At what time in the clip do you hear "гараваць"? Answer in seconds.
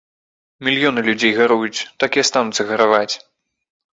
2.73-3.13